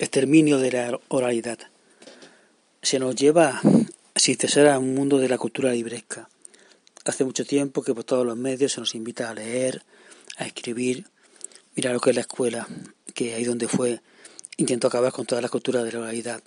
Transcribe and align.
exterminio 0.00 0.58
de 0.58 0.72
la 0.72 1.00
oralidad. 1.08 1.58
Se 2.80 2.98
nos 2.98 3.14
lleva 3.14 3.60
sin 4.16 4.36
cesar 4.38 4.68
a 4.68 4.78
un 4.78 4.94
mundo 4.94 5.18
de 5.18 5.28
la 5.28 5.36
cultura 5.36 5.72
libresca. 5.72 6.30
Hace 7.04 7.24
mucho 7.24 7.44
tiempo 7.44 7.82
que 7.82 7.94
por 7.94 8.04
todos 8.04 8.24
los 8.24 8.36
medios 8.36 8.72
se 8.72 8.80
nos 8.80 8.94
invita 8.94 9.28
a 9.28 9.34
leer, 9.34 9.82
a 10.38 10.46
escribir. 10.46 11.06
Mira 11.76 11.92
lo 11.92 12.00
que 12.00 12.10
es 12.10 12.16
la 12.16 12.22
escuela, 12.22 12.66
que 13.14 13.34
ahí 13.34 13.44
donde 13.44 13.68
fue 13.68 14.00
intentó 14.56 14.88
acabar 14.88 15.12
con 15.12 15.26
toda 15.26 15.42
la 15.42 15.50
cultura 15.50 15.84
de 15.84 15.92
la 15.92 16.00
oralidad. 16.00 16.42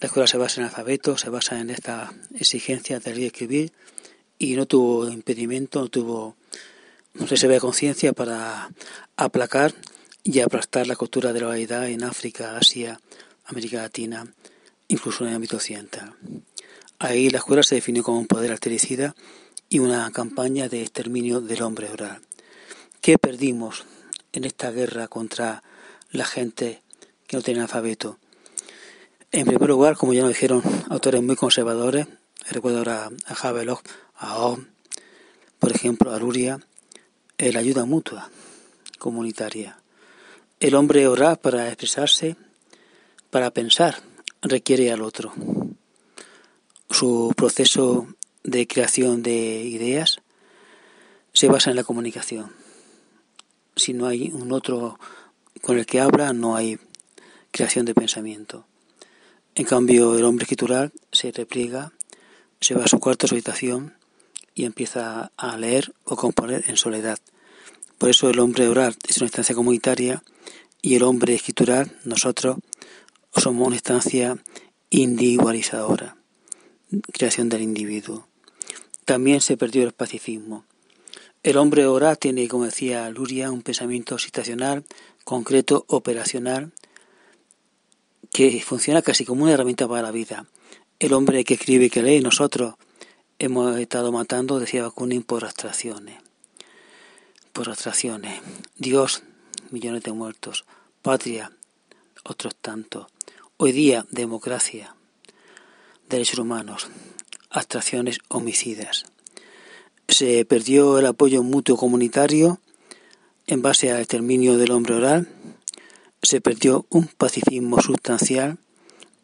La 0.00 0.06
escuela 0.06 0.26
se 0.26 0.38
basa 0.38 0.62
en 0.62 0.66
alfabeto, 0.66 1.18
se 1.18 1.28
basa 1.28 1.60
en 1.60 1.68
esta 1.68 2.12
exigencia 2.34 3.00
de 3.00 3.10
leer 3.10 3.22
y 3.22 3.26
escribir 3.26 3.72
y 4.38 4.56
no 4.56 4.66
tuvo 4.66 5.08
impedimento, 5.08 5.80
no 5.80 5.88
tuvo 5.88 6.36
no 7.14 7.26
se 7.26 7.46
ve 7.46 7.60
conciencia 7.60 8.14
para 8.14 8.70
aplacar 9.16 9.74
y 10.24 10.40
aplastar 10.40 10.86
la 10.86 10.96
cultura 10.96 11.32
de 11.32 11.40
la 11.40 11.48
oralidad 11.48 11.88
en 11.88 12.04
África, 12.04 12.56
Asia, 12.56 13.00
América 13.44 13.82
Latina, 13.82 14.26
incluso 14.88 15.24
en 15.24 15.30
el 15.30 15.36
ámbito 15.36 15.56
occidental. 15.56 16.14
Ahí 16.98 17.30
la 17.30 17.38
escuela 17.38 17.62
se 17.62 17.74
definió 17.74 18.02
como 18.02 18.18
un 18.18 18.26
poder 18.26 18.52
altericida 18.52 19.14
y 19.68 19.80
una 19.80 20.10
campaña 20.12 20.68
de 20.68 20.82
exterminio 20.82 21.40
del 21.40 21.62
hombre 21.62 21.90
oral. 21.90 22.20
¿Qué 23.00 23.18
perdimos 23.18 23.84
en 24.32 24.44
esta 24.44 24.70
guerra 24.70 25.08
contra 25.08 25.62
la 26.10 26.24
gente 26.24 26.82
que 27.26 27.36
no 27.36 27.42
tiene 27.42 27.60
alfabeto? 27.60 28.18
En 29.32 29.46
primer 29.46 29.68
lugar, 29.68 29.96
como 29.96 30.12
ya 30.12 30.20
nos 30.20 30.30
dijeron 30.30 30.62
autores 30.90 31.22
muy 31.22 31.36
conservadores, 31.36 32.06
recuerdo 32.50 32.78
ahora 32.78 33.10
a 33.26 33.34
Havelock, 33.34 33.82
a 34.14 34.44
O, 34.44 34.60
por 35.58 35.74
ejemplo, 35.74 36.12
a 36.12 36.18
Luria, 36.18 36.60
la 37.38 37.58
ayuda 37.58 37.84
mutua 37.84 38.30
comunitaria. 38.98 39.78
El 40.62 40.76
hombre 40.76 41.08
ora 41.08 41.34
para 41.34 41.66
expresarse, 41.66 42.36
para 43.30 43.50
pensar, 43.50 44.00
requiere 44.42 44.92
al 44.92 45.02
otro. 45.02 45.32
Su 46.88 47.34
proceso 47.36 48.06
de 48.44 48.68
creación 48.68 49.24
de 49.24 49.64
ideas 49.64 50.20
se 51.32 51.48
basa 51.48 51.70
en 51.70 51.74
la 51.74 51.82
comunicación. 51.82 52.52
Si 53.74 53.92
no 53.92 54.06
hay 54.06 54.30
un 54.32 54.52
otro 54.52 55.00
con 55.62 55.80
el 55.80 55.84
que 55.84 56.00
habla, 56.00 56.32
no 56.32 56.54
hay 56.54 56.78
creación 57.50 57.84
de 57.84 57.96
pensamiento. 57.96 58.64
En 59.56 59.64
cambio, 59.64 60.16
el 60.16 60.22
hombre 60.22 60.44
escritural 60.44 60.92
se 61.10 61.32
repliega, 61.32 61.90
se 62.60 62.76
va 62.76 62.84
a 62.84 62.88
su 62.88 63.00
cuarto, 63.00 63.26
a 63.26 63.28
su 63.28 63.34
habitación 63.34 63.96
y 64.54 64.64
empieza 64.64 65.32
a 65.36 65.56
leer 65.56 65.92
o 66.04 66.14
componer 66.14 66.62
en 66.68 66.76
soledad. 66.76 67.18
Por 68.02 68.10
eso 68.10 68.28
el 68.28 68.40
hombre 68.40 68.66
oral 68.66 68.96
es 69.08 69.18
una 69.18 69.26
instancia 69.26 69.54
comunitaria 69.54 70.24
y 70.80 70.96
el 70.96 71.04
hombre 71.04 71.36
escritural, 71.36 71.96
nosotros, 72.02 72.56
somos 73.36 73.64
una 73.64 73.76
instancia 73.76 74.42
individualizadora, 74.90 76.16
creación 77.12 77.48
del 77.48 77.62
individuo. 77.62 78.26
También 79.04 79.40
se 79.40 79.56
perdió 79.56 79.84
el 79.84 79.92
pacifismo. 79.92 80.64
El 81.44 81.56
hombre 81.58 81.86
oral 81.86 82.18
tiene, 82.18 82.48
como 82.48 82.64
decía 82.64 83.08
Luria, 83.08 83.52
un 83.52 83.62
pensamiento 83.62 84.18
situacional, 84.18 84.84
concreto, 85.22 85.84
operacional, 85.86 86.72
que 88.32 88.60
funciona 88.62 89.02
casi 89.02 89.24
como 89.24 89.44
una 89.44 89.52
herramienta 89.52 89.86
para 89.86 90.02
la 90.02 90.10
vida. 90.10 90.48
El 90.98 91.12
hombre 91.12 91.44
que 91.44 91.54
escribe 91.54 91.84
y 91.84 91.90
que 91.90 92.02
lee, 92.02 92.20
nosotros 92.20 92.74
hemos 93.38 93.78
estado 93.78 94.10
matando, 94.10 94.58
decía 94.58 94.82
Bakunin, 94.82 95.22
por 95.22 95.44
abstracciones. 95.44 96.21
Por 97.52 97.68
abstracciones. 97.68 98.40
Dios, 98.76 99.22
millones 99.70 100.02
de 100.02 100.12
muertos. 100.12 100.64
Patria, 101.02 101.52
otros 102.24 102.56
tantos. 102.56 103.06
Hoy 103.56 103.72
día, 103.72 104.06
democracia, 104.10 104.96
derechos 106.08 106.38
humanos, 106.38 106.88
abstracciones 107.50 108.18
homicidas. 108.28 109.04
Se 110.08 110.44
perdió 110.44 110.98
el 110.98 111.06
apoyo 111.06 111.42
mutuo 111.42 111.76
comunitario 111.76 112.58
en 113.46 113.62
base 113.62 113.90
al 113.90 114.00
exterminio 114.00 114.56
del 114.56 114.70
hombre 114.70 114.94
oral. 114.94 115.28
Se 116.22 116.40
perdió 116.40 116.86
un 116.88 117.06
pacifismo 117.06 117.80
sustancial 117.82 118.58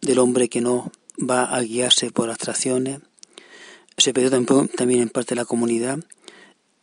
del 0.01 0.19
hombre 0.19 0.49
que 0.49 0.61
no 0.61 0.93
va 1.19 1.45
a 1.45 1.61
guiarse 1.63 2.11
por 2.11 2.31
abstracciones 2.31 3.01
se 3.99 4.13
perdió 4.15 4.31
también 4.31 5.03
en 5.03 5.09
parte 5.09 5.35
la 5.35 5.45
comunidad 5.45 5.99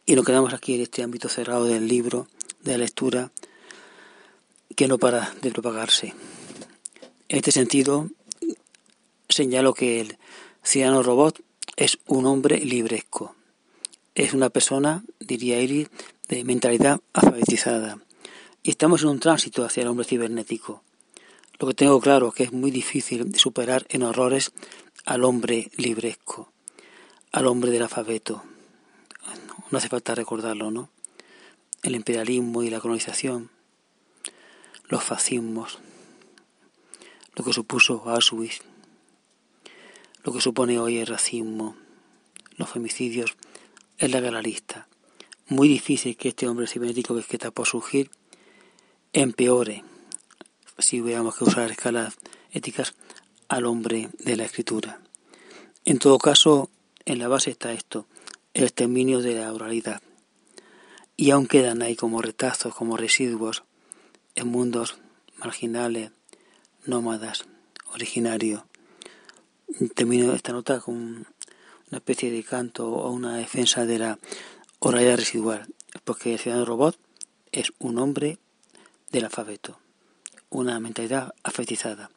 y 0.06 0.16
nos 0.16 0.26
quedamos 0.26 0.54
aquí 0.54 0.76
en 0.76 0.82
este 0.82 1.04
ámbito 1.04 1.30
cerrado 1.30 1.66
del 1.66 1.88
libro, 1.88 2.28
de 2.62 2.74
la 2.74 2.78
lectura, 2.80 3.32
que 4.76 4.88
no 4.88 4.98
para 4.98 5.34
de 5.42 5.52
propagarse. 5.52 6.14
En 7.30 7.38
este 7.38 7.52
sentido, 7.52 8.10
señalo 9.30 9.74
que 9.74 10.02
el 10.02 10.18
ciudadano 10.64 11.04
robot 11.04 11.42
es 11.76 11.98
un 12.08 12.26
hombre 12.26 12.60
libresco. 12.60 13.36
Es 14.14 14.34
una 14.34 14.50
persona, 14.50 15.04
diría 15.20 15.60
Iris, 15.62 15.90
de 16.28 16.44
mentalidad 16.44 17.02
alfabetizada. 17.14 18.00
Y 18.64 18.72
estamos 18.72 19.04
en 19.04 19.10
un 19.10 19.20
tránsito 19.20 19.66
hacia 19.66 19.84
el 19.84 19.90
hombre 19.90 20.06
cibernético. 20.06 20.84
Lo 21.60 21.68
que 21.68 21.74
tengo 21.74 22.00
claro 22.00 22.30
es 22.30 22.34
que 22.36 22.44
es 22.44 22.54
muy 22.54 22.72
difícil 22.72 23.36
superar 23.38 23.86
en 23.90 24.04
horrores 24.04 24.52
al 25.06 25.24
hombre 25.24 25.70
libresco 25.78 26.52
al 27.36 27.48
hombre 27.48 27.70
del 27.70 27.84
alfabeto. 27.84 28.44
No 29.72 29.78
hace 29.78 29.90
falta 29.90 30.16
recordarlo, 30.16 30.72
¿no? 30.72 30.90
El 31.82 31.96
imperialismo 31.96 32.64
y 32.64 32.70
la 32.70 32.80
colonización, 32.80 33.50
los 34.88 35.04
fascismos, 35.04 35.80
lo 37.36 37.44
que 37.44 37.54
supuso 37.54 38.04
Auschwitz, 38.10 38.62
lo 40.24 40.34
que 40.34 40.42
supone 40.42 40.80
hoy 40.80 40.98
el 40.98 41.08
racismo, 41.08 41.76
los 42.58 42.70
femicidios, 42.70 43.36
es 43.98 44.12
la 44.12 44.20
gran 44.20 44.44
lista. 44.44 44.88
Muy 45.48 45.68
difícil 45.68 46.18
que 46.18 46.30
este 46.30 46.48
hombre 46.48 46.68
cibernético 46.68 47.16
que 47.16 47.36
está 47.36 47.52
por 47.52 47.68
surgir 47.68 48.10
empeore, 49.14 49.84
si 50.80 51.02
hubiéramos 51.02 51.36
que 51.36 51.44
usar 51.44 51.72
escalas 51.72 52.16
éticas, 52.52 52.96
al 53.48 53.66
hombre 53.66 54.10
de 54.20 54.36
la 54.36 54.46
escritura. 54.46 55.00
En 55.86 56.00
todo 56.00 56.18
caso, 56.18 56.70
en 57.06 57.20
la 57.20 57.28
base 57.28 57.52
está 57.52 57.74
esto, 57.74 58.08
el 58.56 58.64
exterminio 58.64 59.22
de 59.22 59.36
la 59.36 59.54
oralidad. 59.54 60.02
Y 61.18 61.32
aún 61.32 61.46
quedan 61.46 61.82
ahí 61.82 61.98
como 61.98 62.22
retazos, 62.22 62.74
como 62.74 62.96
residuos, 62.96 63.64
en 64.34 64.48
mundos 64.48 64.98
marginales, 65.36 66.12
nómadas, 66.86 67.46
originarios. 67.94 68.64
Termino 69.94 70.32
esta 70.34 70.54
nota 70.54 70.80
con 70.80 70.96
una 70.96 71.98
especie 71.98 72.32
de 72.32 72.44
canto 72.44 72.90
o 72.90 73.12
una 73.12 73.36
defensa 73.36 73.86
de 73.86 74.00
la 74.00 74.20
oralidad 74.80 75.18
residual, 75.18 75.68
porque 76.06 76.34
el 76.34 76.40
ciudadano 76.40 76.66
robot 76.66 76.98
es 77.52 77.74
un 77.80 77.98
hombre 77.98 78.38
del 79.12 79.26
alfabeto, 79.26 79.80
una 80.50 80.80
mentalidad 80.80 81.36
afetizada. 81.44 82.10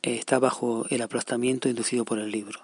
Está 0.00 0.38
bajo 0.38 0.86
el 0.88 1.02
aplastamiento 1.02 1.68
inducido 1.68 2.06
por 2.06 2.18
el 2.18 2.30
libro. 2.30 2.63